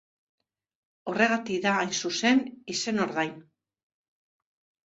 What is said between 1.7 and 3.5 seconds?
hain zuzen, izenordain.